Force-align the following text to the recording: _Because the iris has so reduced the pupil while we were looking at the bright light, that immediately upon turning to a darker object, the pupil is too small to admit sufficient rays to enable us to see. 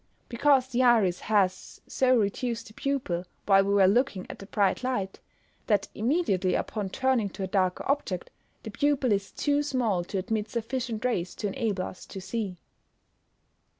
_Because 0.29 0.69
the 0.69 0.81
iris 0.81 1.19
has 1.19 1.79
so 1.85 2.15
reduced 2.17 2.65
the 2.69 2.73
pupil 2.73 3.23
while 3.45 3.63
we 3.63 3.75
were 3.75 3.85
looking 3.85 4.25
at 4.31 4.39
the 4.39 4.47
bright 4.47 4.83
light, 4.83 5.19
that 5.67 5.89
immediately 5.93 6.55
upon 6.55 6.89
turning 6.89 7.29
to 7.29 7.43
a 7.43 7.47
darker 7.47 7.83
object, 7.87 8.31
the 8.63 8.71
pupil 8.71 9.11
is 9.11 9.31
too 9.31 9.61
small 9.61 10.03
to 10.05 10.17
admit 10.17 10.49
sufficient 10.49 11.05
rays 11.05 11.35
to 11.35 11.45
enable 11.49 11.83
us 11.85 12.07
to 12.07 12.19
see. 12.19 12.57